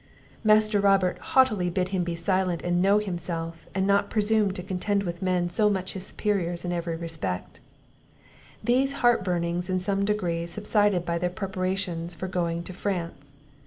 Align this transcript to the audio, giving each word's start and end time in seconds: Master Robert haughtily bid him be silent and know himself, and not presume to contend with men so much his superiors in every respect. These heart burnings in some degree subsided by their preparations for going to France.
Master 0.43 0.79
Robert 0.79 1.19
haughtily 1.19 1.69
bid 1.69 1.89
him 1.89 2.03
be 2.03 2.15
silent 2.15 2.63
and 2.63 2.81
know 2.81 2.97
himself, 2.97 3.67
and 3.75 3.85
not 3.85 4.09
presume 4.09 4.51
to 4.53 4.63
contend 4.63 5.03
with 5.03 5.21
men 5.21 5.47
so 5.47 5.69
much 5.69 5.93
his 5.93 6.07
superiors 6.07 6.65
in 6.65 6.71
every 6.71 6.95
respect. 6.95 7.59
These 8.63 8.93
heart 9.05 9.23
burnings 9.23 9.69
in 9.69 9.79
some 9.79 10.03
degree 10.03 10.47
subsided 10.47 11.05
by 11.05 11.19
their 11.19 11.29
preparations 11.29 12.15
for 12.15 12.27
going 12.27 12.63
to 12.63 12.73
France. 12.73 13.35